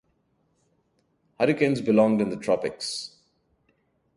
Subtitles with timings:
[1.39, 3.17] Hurricanes belonged in the tropics.